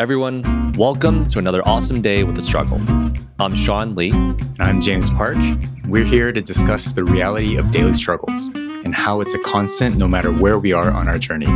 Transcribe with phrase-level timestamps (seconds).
[0.00, 0.44] Everyone,
[0.74, 2.80] welcome to another awesome day with the struggle.
[3.40, 4.12] I'm Sean Lee.
[4.12, 5.36] And I'm James Park.
[5.88, 10.06] We're here to discuss the reality of daily struggles and how it's a constant no
[10.06, 11.48] matter where we are on our journey.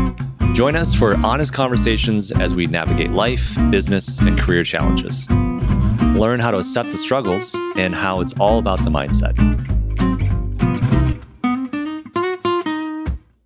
[0.54, 5.30] Join us for honest conversations as we navigate life, business, and career challenges.
[5.30, 9.38] Learn how to accept the struggles and how it's all about the mindset.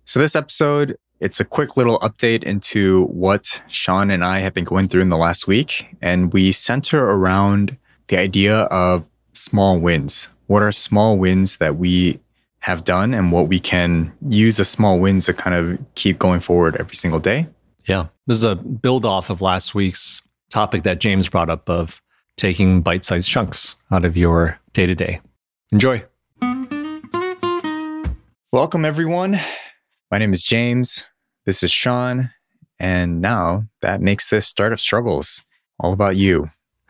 [0.05, 4.63] So, this episode it's a quick little update into what Sean and I have been
[4.63, 5.95] going through in the last week.
[6.01, 10.29] And we center around the idea of small wins.
[10.47, 12.19] What are small wins that we
[12.59, 16.39] have done and what we can use the small wins to kind of keep going
[16.39, 17.47] forward every single day?
[17.87, 18.07] Yeah.
[18.27, 22.01] This is a build off of last week's topic that James brought up of
[22.37, 25.21] taking bite sized chunks out of your day to day.
[25.71, 26.03] Enjoy.
[28.51, 29.39] Welcome, everyone.
[30.09, 31.05] My name is James.
[31.47, 32.29] This is Sean.
[32.77, 35.45] And now that makes this Startup Struggles
[35.79, 36.51] all about you.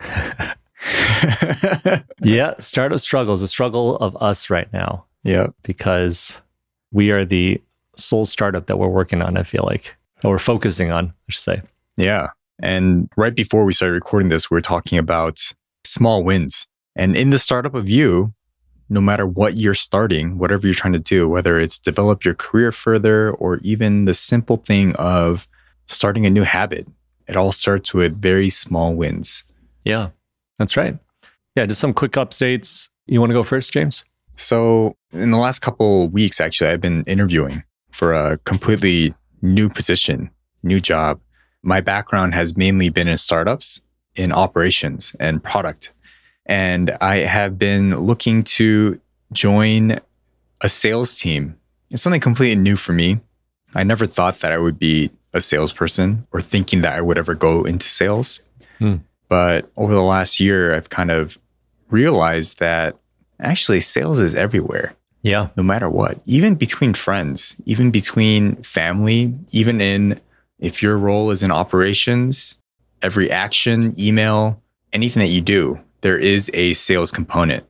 [2.20, 5.04] yeah, Startup Struggles, a struggle of us right now.
[5.22, 5.46] Yeah.
[5.62, 6.42] Because
[6.90, 7.62] we are the
[7.96, 11.40] sole startup that we're working on, I feel like, that we're focusing on, I should
[11.40, 11.62] say.
[11.96, 12.30] Yeah.
[12.60, 15.38] And right before we started recording this, we were talking about
[15.84, 16.66] small wins.
[16.96, 18.34] And in the startup of you,
[18.88, 22.72] no matter what you're starting, whatever you're trying to do, whether it's develop your career
[22.72, 25.46] further or even the simple thing of
[25.86, 26.86] starting a new habit,
[27.26, 29.44] it all starts with very small wins.
[29.84, 30.10] Yeah,
[30.58, 30.98] that's right.
[31.54, 32.88] Yeah, just some quick updates.
[33.06, 34.04] You want to go first, James?
[34.36, 40.30] So, in the last couple weeks, actually, I've been interviewing for a completely new position,
[40.62, 41.20] new job.
[41.62, 43.80] My background has mainly been in startups,
[44.14, 45.92] in operations and product
[46.48, 48.98] and I have been looking to
[49.32, 50.00] join
[50.60, 51.56] a sales team.
[51.90, 53.20] It's something completely new for me.
[53.74, 57.34] I never thought that I would be a salesperson or thinking that I would ever
[57.34, 58.40] go into sales.
[58.78, 58.96] Hmm.
[59.28, 61.38] But over the last year, I've kind of
[61.90, 62.96] realized that
[63.40, 64.94] actually sales is everywhere.
[65.22, 65.48] Yeah.
[65.56, 70.20] No matter what, even between friends, even between family, even in
[70.58, 72.56] if your role is in operations,
[73.02, 77.64] every action, email, anything that you do, there is a sales component.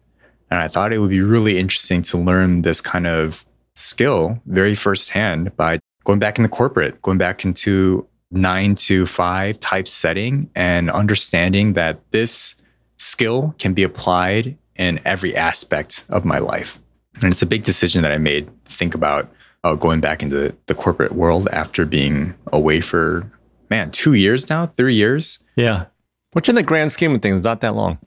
[0.51, 4.75] And I thought it would be really interesting to learn this kind of skill very
[4.75, 10.91] firsthand by going back into corporate, going back into nine to five type setting and
[10.91, 12.57] understanding that this
[12.97, 16.79] skill can be applied in every aspect of my life.
[17.21, 18.49] And it's a big decision that I made.
[18.65, 19.31] Think about
[19.65, 23.31] uh, going back into the corporate world after being away for,
[23.71, 25.39] man, two years now, three years.
[25.57, 25.87] Yeah.
[26.33, 27.99] Which in the grand scheme of things, not that long.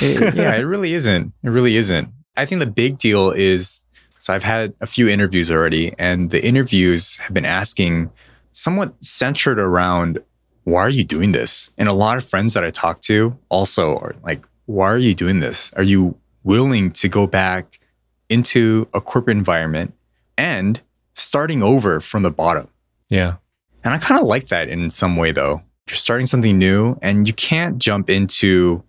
[0.00, 1.32] It, yeah, it really isn't.
[1.42, 2.08] It really isn't.
[2.36, 3.84] I think the big deal is
[4.20, 8.10] so I've had a few interviews already, and the interviews have been asking
[8.52, 10.18] somewhat centered around
[10.64, 11.70] why are you doing this?
[11.78, 15.14] And a lot of friends that I talk to also are like, why are you
[15.14, 15.72] doing this?
[15.72, 17.80] Are you willing to go back
[18.28, 19.94] into a corporate environment
[20.36, 20.80] and
[21.14, 22.68] starting over from the bottom?
[23.08, 23.36] Yeah.
[23.82, 25.62] And I kind of like that in some way, though.
[25.88, 28.84] You're starting something new and you can't jump into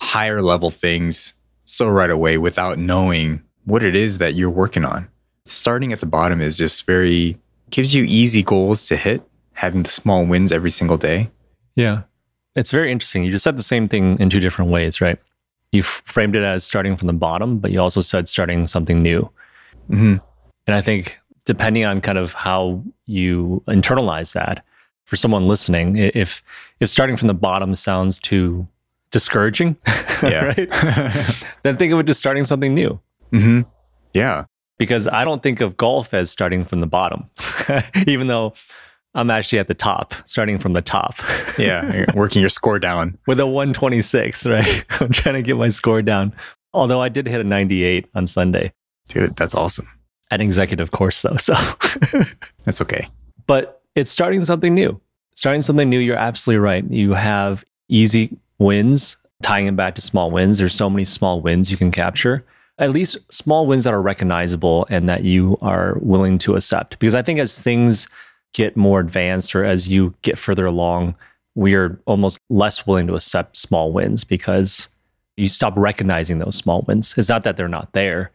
[0.00, 1.34] higher level things
[1.64, 5.08] so right away without knowing what it is that you're working on.
[5.44, 7.38] Starting at the bottom is just very,
[7.70, 11.30] gives you easy goals to hit, having the small wins every single day.
[11.74, 12.02] Yeah.
[12.54, 13.24] It's very interesting.
[13.24, 15.18] You just said the same thing in two different ways, right?
[15.72, 19.30] You framed it as starting from the bottom, but you also said starting something new.
[19.90, 20.16] Mm-hmm.
[20.66, 24.64] And I think depending on kind of how you internalize that,
[25.04, 26.42] for someone listening, if
[26.80, 28.66] if starting from the bottom sounds too
[29.10, 29.76] discouraging,
[30.22, 30.46] yeah.
[30.46, 31.36] right?
[31.62, 33.00] then think of it as starting something new.
[33.32, 33.62] Mm-hmm.
[34.14, 34.44] Yeah.
[34.78, 37.30] Because I don't think of golf as starting from the bottom,
[38.06, 38.52] even though
[39.14, 41.14] I'm actually at the top, starting from the top.
[41.58, 44.84] yeah, working your score down with a 126, right?
[45.00, 46.34] I'm trying to get my score down.
[46.74, 48.72] Although I did hit a 98 on Sunday.
[49.08, 49.88] Dude, that's awesome.
[50.30, 51.54] An executive course, though, so
[52.64, 53.08] that's okay.
[53.46, 55.00] But it's starting something new.
[55.34, 56.84] Starting something new, you're absolutely right.
[56.90, 60.58] You have easy wins, tying it back to small wins.
[60.58, 62.44] There's so many small wins you can capture.
[62.78, 66.98] At least small wins that are recognizable and that you are willing to accept.
[66.98, 68.08] Because I think as things
[68.52, 71.14] get more advanced or as you get further along,
[71.54, 74.88] we are almost less willing to accept small wins because
[75.36, 77.14] you stop recognizing those small wins.
[77.16, 78.30] It's not that they're not there.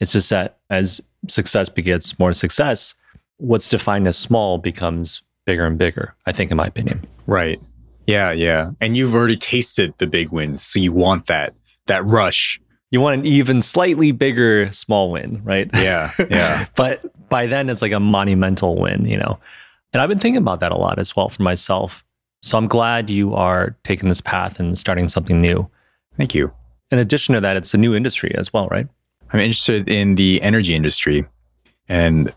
[0.00, 2.94] It's just that as success begets more success,
[3.38, 7.06] what's defined as small becomes bigger and bigger, I think, in my opinion.
[7.26, 7.60] Right.
[8.06, 8.70] Yeah, yeah.
[8.80, 11.54] And you've already tasted the big wins, so you want that
[11.86, 12.60] that rush.
[12.90, 15.68] You want an even slightly bigger small win, right?
[15.74, 16.66] Yeah, yeah.
[16.76, 19.38] but by then it's like a monumental win, you know.
[19.92, 22.04] And I've been thinking about that a lot as well for myself.
[22.42, 25.68] So I'm glad you are taking this path and starting something new.
[26.16, 26.52] Thank you.
[26.90, 28.86] In addition to that, it's a new industry as well, right?
[29.32, 31.26] I'm interested in the energy industry.
[31.88, 32.32] And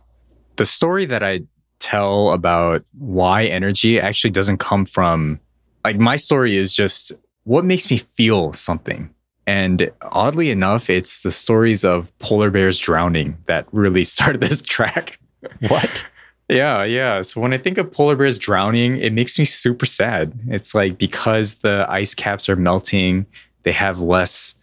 [0.55, 1.41] the story that I
[1.79, 5.39] tell about why energy actually doesn't come from
[5.83, 9.13] like my story is just what makes me feel something.
[9.47, 15.19] And oddly enough, it's the stories of polar bears drowning that really started this track.
[15.67, 16.05] What?
[16.49, 17.21] Yeah, yeah.
[17.21, 20.33] So when I think of polar bears drowning, it makes me super sad.
[20.47, 23.25] It's like because the ice caps are melting,
[23.63, 24.55] they have less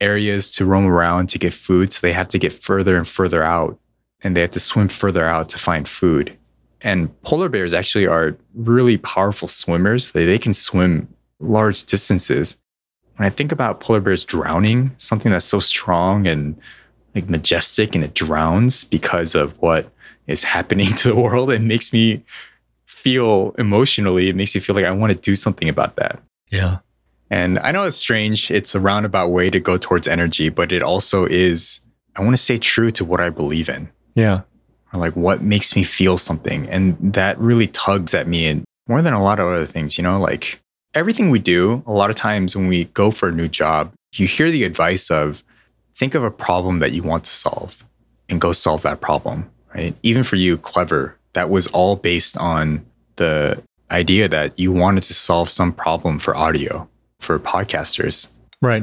[0.00, 1.92] areas to roam around to get food.
[1.92, 3.78] So they have to get further and further out
[4.22, 6.36] and they have to swim further out to find food.
[6.84, 10.12] And polar bears actually are really powerful swimmers.
[10.12, 11.08] They, they can swim
[11.40, 12.58] large distances.
[13.16, 16.56] When I think about polar bears drowning, something that's so strong and
[17.14, 19.90] like majestic and it drowns because of what
[20.26, 22.22] is happening to the world, it makes me
[22.84, 26.22] feel emotionally, it makes me feel like I want to do something about that.
[26.50, 26.78] Yeah.
[27.30, 28.50] And I know it's strange.
[28.50, 31.80] It's a roundabout way to go towards energy, but it also is,
[32.14, 33.88] I want to stay true to what I believe in.
[34.14, 34.42] Yeah.
[34.94, 36.68] Or like what makes me feel something.
[36.70, 40.04] And that really tugs at me and more than a lot of other things, you
[40.04, 40.60] know, like
[40.94, 44.26] everything we do, a lot of times when we go for a new job, you
[44.26, 45.42] hear the advice of
[45.96, 47.84] think of a problem that you want to solve
[48.28, 49.96] and go solve that problem, right?
[50.02, 52.84] Even for you, clever, that was all based on
[53.16, 56.88] the idea that you wanted to solve some problem for audio,
[57.20, 58.28] for podcasters.
[58.62, 58.82] Right.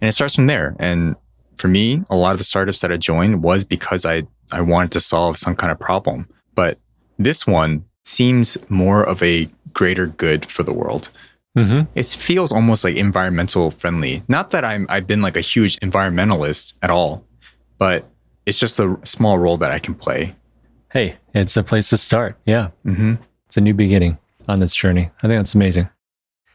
[0.00, 0.76] And it starts from there.
[0.78, 1.16] And
[1.58, 4.92] for me, a lot of the startups that I joined was because I, I wanted
[4.92, 6.28] to solve some kind of problem.
[6.54, 6.78] But
[7.18, 11.10] this one seems more of a greater good for the world.
[11.56, 11.90] Mm-hmm.
[11.94, 14.22] It feels almost like environmental friendly.
[14.28, 17.24] Not that I'm I've been like a huge environmentalist at all,
[17.78, 18.04] but
[18.46, 20.34] it's just a small role that I can play.
[20.92, 22.38] Hey, it's a place to start.
[22.46, 22.68] Yeah.
[22.84, 23.14] hmm
[23.46, 24.18] It's a new beginning
[24.48, 25.10] on this journey.
[25.18, 25.88] I think that's amazing.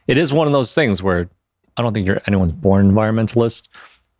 [0.08, 1.28] It is one of those things where
[1.76, 3.68] I don't think you're anyone's born environmentalist.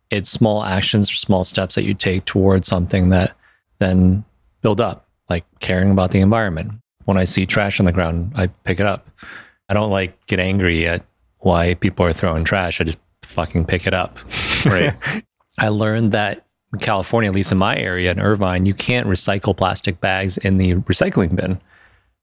[0.09, 3.35] It's small actions or small steps that you take towards something that
[3.79, 4.23] then
[4.61, 6.73] build up, like caring about the environment.
[7.05, 9.07] When I see trash on the ground, I pick it up.
[9.69, 11.03] I don't like get angry at
[11.39, 12.79] why people are throwing trash.
[12.79, 14.17] I just fucking pick it up.
[14.65, 14.95] Right.
[15.59, 16.43] I learned that
[16.73, 20.57] in California, at least in my area in Irvine, you can't recycle plastic bags in
[20.57, 21.61] the recycling bin.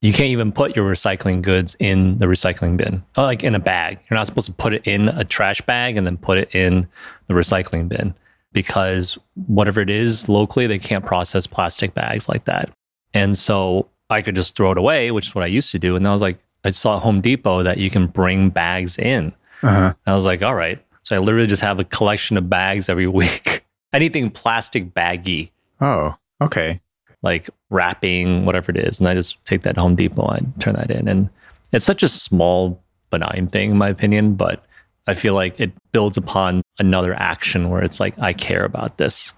[0.02, 3.60] You can't even put your recycling goods in the recycling bin, oh, like in a
[3.60, 3.98] bag.
[4.10, 6.86] You're not supposed to put it in a trash bag and then put it in
[7.28, 8.14] the recycling bin
[8.52, 9.16] because
[9.46, 12.68] whatever it is locally, they can't process plastic bags like that.
[13.14, 15.96] And so I could just throw it away, which is what I used to do.
[15.96, 19.32] And I was like, I saw at Home Depot that you can bring bags in.
[19.62, 19.94] Uh-huh.
[20.06, 20.84] I was like, all right.
[21.04, 23.64] So I literally just have a collection of bags every week.
[23.92, 26.80] Anything plastic baggy, Oh, okay.
[27.22, 28.98] Like wrapping, whatever it is.
[28.98, 31.08] And I just take that Home Depot and turn that in.
[31.08, 31.28] And
[31.72, 34.64] it's such a small, benign thing, in my opinion, but
[35.06, 39.32] I feel like it builds upon another action where it's like, I care about this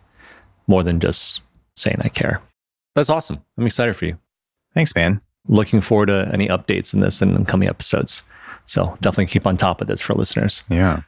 [0.66, 1.42] more than just
[1.76, 2.40] saying I care.
[2.94, 3.44] That's awesome.
[3.58, 4.18] I'm excited for you.
[4.72, 5.20] Thanks, man.
[5.46, 8.22] Looking forward to any updates in this and in coming episodes.
[8.66, 10.62] So definitely keep on top of this for listeners.
[10.68, 11.02] Yeah.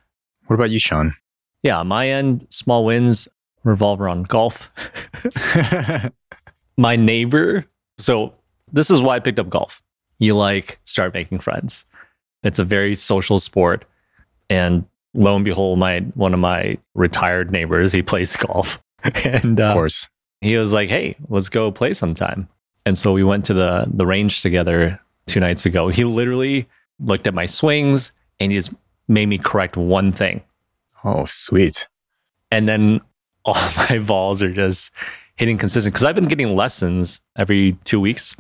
[0.47, 1.15] What about you, Sean?
[1.63, 3.29] Yeah, my end, small wins
[3.65, 4.71] revolve around golf.
[6.77, 7.65] my neighbor,
[7.99, 8.35] so
[8.73, 9.83] this is why I picked up golf.
[10.19, 11.85] You like start making friends.
[12.43, 13.85] It's a very social sport.
[14.49, 14.85] And
[15.15, 18.81] lo and behold, my one of my retired neighbors, he plays golf.
[19.25, 20.09] and uh, of course.
[20.41, 22.49] he was like, "Hey, let's go play sometime."
[22.85, 25.89] And so we went to the the range together two nights ago.
[25.89, 26.69] He literally
[27.01, 28.73] looked at my swings and he just
[29.09, 30.43] made me correct one thing.
[31.05, 31.89] Oh, sweet.
[32.51, 33.01] And then
[33.45, 34.91] all my balls are just
[35.37, 38.35] hitting consistent because I've been getting lessons every two weeks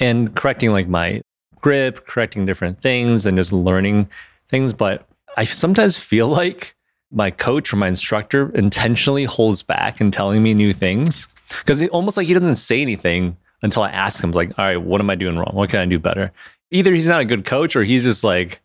[0.00, 1.22] and correcting like my
[1.60, 4.08] grip, correcting different things, and just learning
[4.48, 4.72] things.
[4.72, 5.06] But
[5.36, 6.74] I sometimes feel like
[7.12, 11.28] my coach or my instructor intentionally holds back and telling me new things
[11.60, 14.76] because it almost like he doesn't say anything until I ask him, like, all right,
[14.76, 15.50] what am I doing wrong?
[15.52, 16.32] What can I do better?
[16.70, 18.60] Either he's not a good coach or he's just like,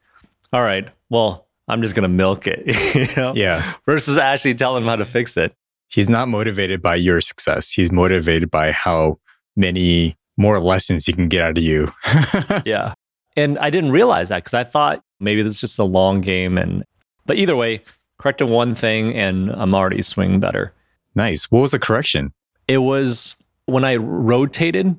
[0.52, 2.66] all right, well, I'm just going to milk it,
[2.96, 3.34] you know?
[3.36, 3.76] Yeah.
[3.86, 5.56] versus actually telling him how to fix it.
[5.92, 7.72] He's not motivated by your success.
[7.72, 9.20] He's motivated by how
[9.56, 11.92] many more lessons he can get out of you.
[12.66, 12.94] yeah.
[13.36, 16.58] And I didn't realize that because I thought maybe this is just a long game.
[16.58, 16.84] And
[17.26, 17.84] but either way,
[18.20, 20.74] corrected one thing and I'm already swinging better.
[21.16, 21.52] nice.
[21.52, 22.34] What was the correction?
[22.68, 24.98] It was when I rotated,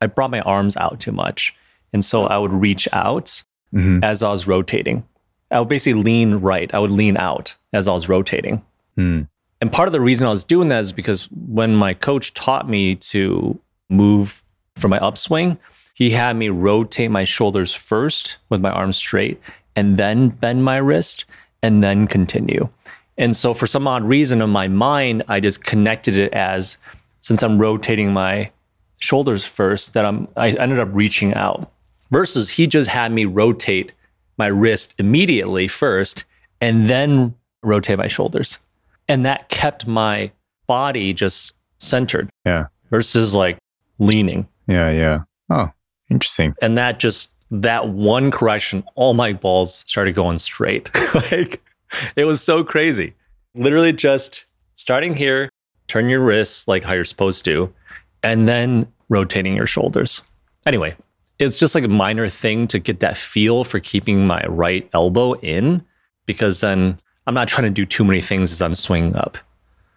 [0.00, 1.54] I brought my arms out too much.
[1.92, 5.06] And so I would reach out hmm as I was rotating.
[5.50, 6.72] I would basically lean right.
[6.74, 8.62] I would lean out as I was rotating.
[8.96, 9.22] Hmm.
[9.62, 12.68] And part of the reason I was doing that is because when my coach taught
[12.68, 13.56] me to
[13.90, 14.42] move
[14.74, 15.56] for my upswing,
[15.94, 19.40] he had me rotate my shoulders first with my arms straight
[19.76, 21.26] and then bend my wrist
[21.62, 22.68] and then continue.
[23.16, 26.76] And so for some odd reason in my mind, I just connected it as
[27.20, 28.50] since I'm rotating my
[28.98, 31.70] shoulders first, that I'm I ended up reaching out.
[32.10, 33.92] Versus he just had me rotate
[34.38, 36.24] my wrist immediately first
[36.60, 38.58] and then rotate my shoulders.
[39.08, 40.30] And that kept my
[40.66, 42.30] body just centered.
[42.46, 42.66] Yeah.
[42.90, 43.58] Versus like
[43.98, 44.46] leaning.
[44.66, 45.20] Yeah, yeah.
[45.50, 45.70] Oh,
[46.10, 46.54] interesting.
[46.62, 50.90] And that just that one correction, all my balls started going straight.
[51.30, 51.62] like
[52.16, 53.14] it was so crazy.
[53.54, 55.50] Literally just starting here,
[55.88, 57.72] turn your wrists like how you're supposed to,
[58.22, 60.22] and then rotating your shoulders.
[60.64, 60.96] Anyway,
[61.38, 65.34] it's just like a minor thing to get that feel for keeping my right elbow
[65.40, 65.84] in
[66.24, 69.38] because then I'm not trying to do too many things as I'm swinging up.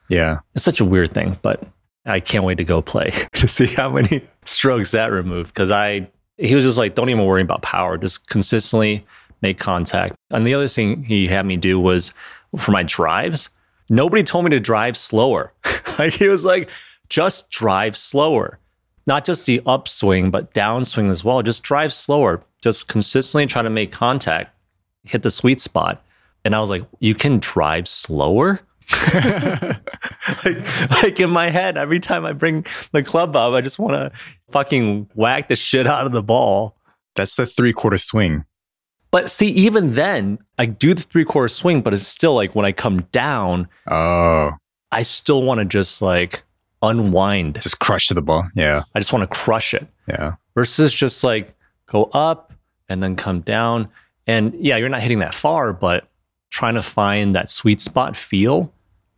[0.10, 0.40] Yeah.
[0.54, 1.64] It's such a weird thing, but
[2.06, 6.08] I can't wait to go play to see how many strokes that removed because I
[6.38, 9.06] he was just like don't even worry about power, just consistently
[9.42, 10.16] make contact.
[10.32, 12.14] And the other thing he had me do was
[12.58, 13.50] for my drives,
[13.90, 15.52] nobody told me to drive slower.
[16.00, 16.70] like he was like
[17.10, 18.60] just drive slower.
[19.08, 21.44] Not just the upswing, but downswing as well.
[21.44, 22.42] Just drive slower.
[22.64, 24.56] Just consistently try to make contact,
[25.04, 26.04] hit the sweet spot.
[26.46, 28.62] And I was like, you can drive slower?
[30.46, 33.94] like, like in my head, every time I bring the club up, I just want
[33.94, 34.12] to
[34.52, 36.76] fucking whack the shit out of the ball.
[37.16, 38.46] That's the three quarter swing.
[39.12, 42.66] But see, even then, I do the three quarter swing, but it's still like when
[42.66, 44.52] I come down, Oh,
[44.92, 46.44] I still want to just like
[46.82, 47.60] unwind.
[47.62, 48.44] just crush to the ball.
[48.56, 48.84] Yeah.
[48.94, 50.36] I just want to crush it Yeah.
[50.54, 51.56] versus just like
[51.88, 52.54] go up
[52.90, 53.88] and then come down.
[54.28, 56.08] And yeah, you're not hitting that far, but
[56.52, 58.72] trying to find that sweet spot feel.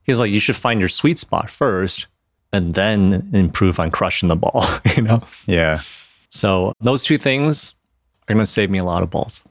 [0.04, 2.08] He's like, you should find your sweet spot first
[2.54, 4.66] and then improve on crushing the ball,
[4.96, 5.22] you know?
[5.46, 5.82] Yeah.
[6.30, 7.74] So those two things
[8.28, 9.44] are going to save me a lot of balls.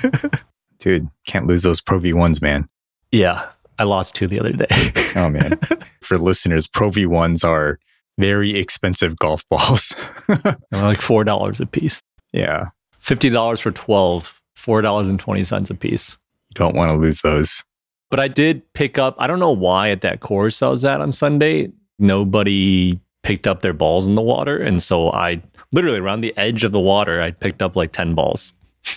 [0.78, 2.68] Dude, can't lose those Pro V1s, man.
[3.10, 3.46] Yeah,
[3.78, 4.66] I lost two the other day.
[5.16, 5.58] Oh, man.
[6.02, 7.78] For listeners, Pro V1s are
[8.18, 9.96] very expensive golf balls.
[10.28, 12.00] Like $4 a piece.
[12.32, 12.66] yeah.
[13.02, 16.18] $50 for 12, $4.20 a piece.
[16.58, 17.64] Don't want to lose those.
[18.10, 21.00] But I did pick up, I don't know why at that course I was at
[21.00, 24.58] on Sunday, nobody picked up their balls in the water.
[24.58, 28.14] And so I literally around the edge of the water, I picked up like 10
[28.14, 28.52] balls.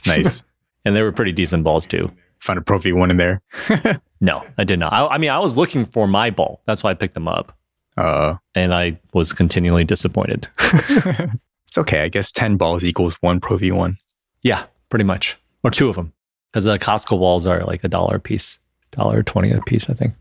[0.06, 0.44] Nice.
[0.84, 2.12] And they were pretty decent balls too.
[2.40, 3.42] Found a Pro V1 in there.
[4.24, 4.92] No, I did not.
[4.94, 6.62] I, I mean, I was looking for my ball.
[6.68, 7.56] That's why I picked them up.
[7.98, 10.48] Uh, And I was continually disappointed.
[10.60, 12.02] it's okay.
[12.02, 13.98] I guess 10 balls equals one Pro V1.
[14.44, 15.38] yeah, pretty much.
[15.64, 16.14] Or two of them.
[16.52, 18.60] Because the Costco walls are like a dollar a piece,
[18.92, 20.14] dollar twenty a piece, I think.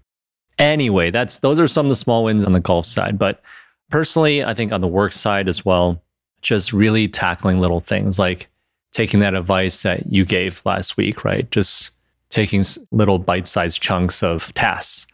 [0.59, 3.19] Anyway, that's those are some of the small wins on the golf side.
[3.19, 3.43] But
[3.91, 6.01] personally, I think on the work side as well,
[6.43, 8.49] just really tackling little things like
[8.93, 11.51] taking that advice that you gave last week, right?
[11.51, 11.91] Just
[12.31, 15.07] taking little bite-sized chunks of tasks.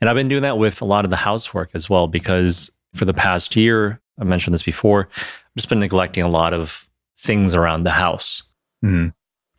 [0.00, 3.04] And I've been doing that with a lot of the housework as well, because for
[3.04, 7.54] the past year, I mentioned this before, I've just been neglecting a lot of things
[7.54, 8.42] around the house
[8.84, 9.12] Mhm.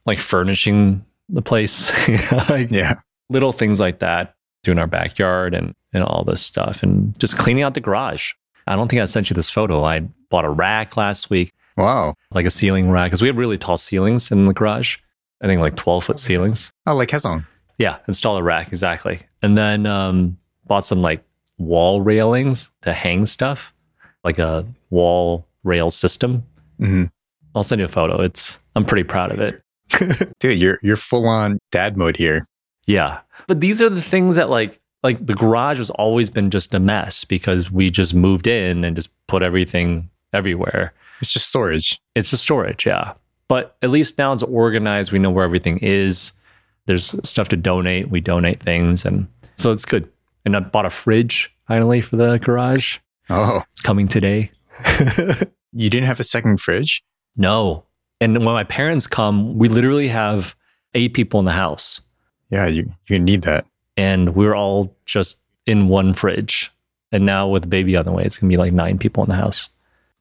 [0.05, 1.91] Like furnishing the place,
[2.49, 2.95] like Yeah.
[3.29, 7.63] little things like that, doing our backyard and, and all this stuff, and just cleaning
[7.63, 8.33] out the garage.
[8.67, 9.83] I don't think I sent you this photo.
[9.83, 12.13] I bought a rack last week, Wow.
[12.31, 14.97] like a ceiling rack, because we have really tall ceilings in the garage.
[15.41, 16.71] I think like 12 foot ceilings.
[16.85, 17.45] Oh, like Hezon.
[17.77, 19.21] Yeah, install a rack, exactly.
[19.41, 21.23] And then um, bought some like
[21.57, 23.73] wall railings to hang stuff,
[24.23, 26.43] like a wall rail system.
[26.77, 27.05] hmm
[27.55, 28.21] I'll send you a photo.
[28.21, 29.61] It's I'm pretty proud of it.
[30.39, 32.45] Dude, you're you're full on dad mode here.
[32.87, 33.19] Yeah.
[33.47, 36.79] But these are the things that like like the garage has always been just a
[36.79, 40.93] mess because we just moved in and just put everything everywhere.
[41.21, 41.99] It's just storage.
[42.15, 43.13] It's just storage, yeah.
[43.47, 45.11] But at least now it's organized.
[45.11, 46.31] We know where everything is.
[46.85, 48.09] There's stuff to donate.
[48.09, 50.09] We donate things and so it's good.
[50.45, 52.97] And I bought a fridge finally for the garage.
[53.29, 54.51] Oh, It's coming today.
[55.73, 57.03] you didn't have a second fridge?
[57.35, 57.85] no.
[58.21, 60.55] And when my parents come, we literally have
[60.93, 62.01] eight people in the house.
[62.49, 63.65] Yeah, you you need that.
[63.97, 66.71] and we're all just in one fridge.
[67.11, 69.35] And now with baby on the way, it's gonna be like nine people in the
[69.35, 69.67] house.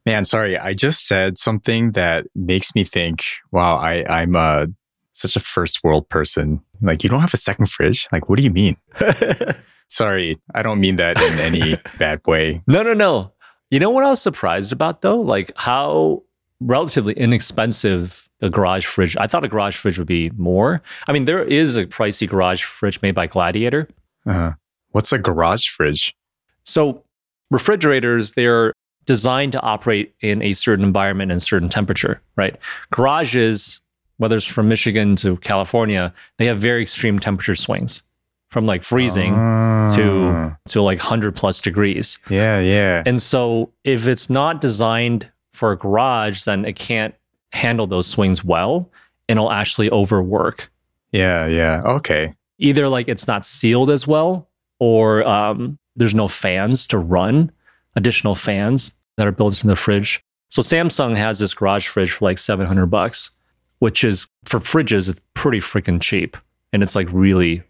[0.05, 4.65] Man, sorry, I just said something that makes me think, wow, I, I'm uh,
[5.13, 6.59] such a first world person.
[6.81, 8.07] Like, you don't have a second fridge?
[8.11, 8.77] Like, what do you mean?
[9.87, 12.61] Sorry, I don't mean that in any bad way.
[12.65, 13.31] no, no, no.
[13.69, 15.21] You know what I was surprised about though?
[15.21, 16.23] Like how
[16.61, 19.15] relatively inexpensive a garage fridge.
[19.19, 20.81] I thought a garage fridge would be more.
[21.07, 23.87] I mean, there is a pricey garage fridge made by Gladiator.
[24.25, 24.53] Uh,
[24.91, 26.15] what's a garage fridge?
[26.63, 27.03] So
[27.51, 28.73] refrigerators, they're
[29.05, 32.55] designed to operate in a certain environment and certain temperature, right?
[32.91, 33.79] Garages,
[34.17, 38.03] whether it's from Michigan to California, they have very extreme temperature swings
[38.49, 40.57] from like freezing to Ah.
[40.67, 42.19] to like 100 plus degrees.
[42.29, 43.01] yeah, yeah.
[43.05, 47.13] And so if it's not designed for a garage, then it can't
[47.53, 48.89] handle those swings well
[49.27, 50.71] and it'll actually overwork.
[51.11, 51.81] Yeah, yeah.
[51.85, 52.33] Okay.
[52.59, 54.47] Either like it's not sealed as well
[54.79, 57.51] or um, there's no fans to run,
[57.95, 60.23] additional fans that are built into the fridge.
[60.49, 63.31] So Samsung has this garage fridge for like 700 bucks,
[63.79, 66.37] which is for fridges, it's pretty freaking cheap.
[66.73, 67.63] And it's like really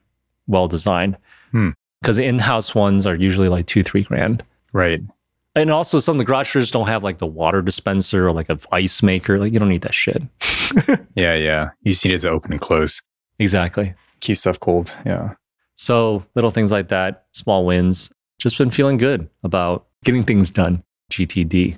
[0.47, 1.17] well designed.
[1.51, 1.71] Hmm.
[2.01, 4.43] Because the in-house ones are usually like two, three grand.
[4.73, 5.01] Right.
[5.55, 8.49] And also, some of the garage fridges don't have like the water dispenser or like
[8.49, 9.37] an ice maker.
[9.37, 10.21] Like, you don't need that shit.
[11.15, 11.71] Yeah, yeah.
[11.81, 13.01] You just need it to open and close.
[13.39, 13.93] exactly.
[14.21, 14.95] Keep stuff cold.
[15.05, 15.33] Yeah.
[15.75, 18.13] So, little things like that, small wins.
[18.39, 20.81] Just been feeling good about getting things done.
[21.11, 21.77] GTD.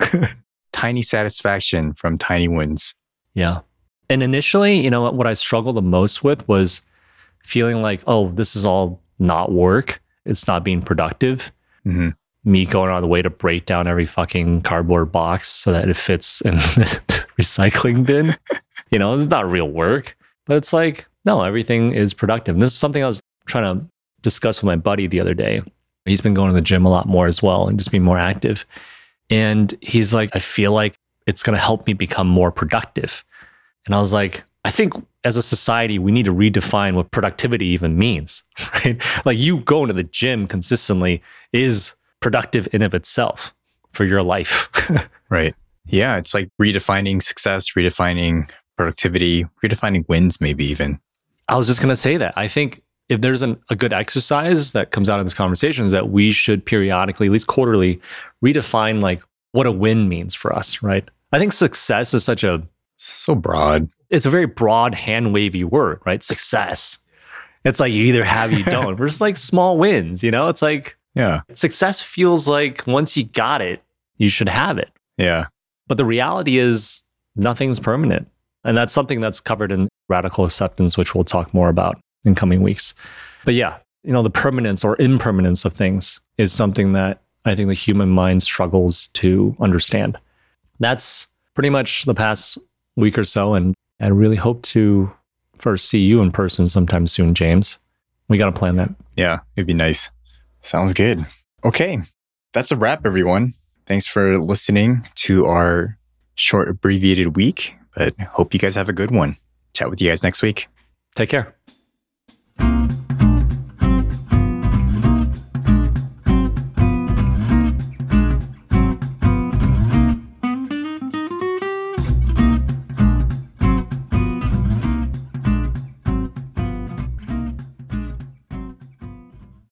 [0.72, 2.94] Tiny satisfaction from tiny wins.
[3.34, 3.60] Yeah.
[4.08, 6.80] And initially, you know, what I struggled the most with was
[7.44, 10.00] feeling like, oh, this is all not work.
[10.24, 11.52] It's not being productive.
[11.84, 12.10] hmm
[12.44, 15.96] Me going on the way to break down every fucking cardboard box so that it
[15.96, 18.36] fits in the recycling bin.
[18.90, 22.54] you know, it's not real work, but it's like, no, everything is productive.
[22.54, 23.86] And this is something I was trying to
[24.22, 25.62] discuss with my buddy the other day.
[26.04, 28.18] He's been going to the gym a lot more as well and just being more
[28.18, 28.66] active.
[29.30, 33.24] And he's like, I feel like it's going to help me become more productive.
[33.86, 37.66] And I was like, I think as a society, we need to redefine what productivity
[37.66, 38.42] even means,
[38.74, 39.02] right?
[39.24, 41.22] Like you going to the gym consistently
[41.52, 43.54] is productive in of itself
[43.92, 44.68] for your life.
[45.30, 45.54] Right.
[45.86, 46.16] Yeah.
[46.18, 51.00] It's like redefining success, redefining productivity, redefining wins, maybe even.
[51.48, 52.34] I was just going to say that.
[52.36, 55.90] I think if there's an, a good exercise that comes out of this conversation is
[55.90, 58.00] that we should periodically, at least quarterly,
[58.44, 61.08] redefine like what a win means for us, right?
[61.32, 62.62] I think success is such a
[62.96, 63.88] so broad.
[64.10, 66.22] it's a very broad hand wavy word, right?
[66.22, 66.98] Success.
[67.64, 68.94] It's like you either have, you don't.
[68.94, 70.48] Versus like small wins, you know?
[70.48, 71.42] It's like Yeah.
[71.52, 73.82] success feels like once you got it,
[74.18, 74.90] you should have it.
[75.16, 75.46] Yeah.
[75.86, 77.02] But the reality is
[77.36, 78.28] nothing's permanent.
[78.64, 82.62] And that's something that's covered in radical acceptance, which we'll talk more about in coming
[82.62, 82.94] weeks.
[83.44, 87.68] But yeah, you know, the permanence or impermanence of things is something that I think
[87.68, 90.18] the human mind struggles to understand.
[90.80, 92.58] That's pretty much the past
[92.96, 93.54] week or so.
[93.54, 95.12] And I really hope to
[95.58, 97.78] first see you in person sometime soon, James.
[98.28, 98.90] We got to plan that.
[99.16, 99.40] Yeah.
[99.56, 100.10] It'd be nice.
[100.64, 101.24] Sounds good.
[101.62, 102.00] Okay.
[102.52, 103.54] That's a wrap, everyone.
[103.86, 105.98] Thanks for listening to our
[106.34, 109.36] short, abbreviated week, but hope you guys have a good one.
[109.74, 110.68] Chat with you guys next week.
[111.14, 111.54] Take care.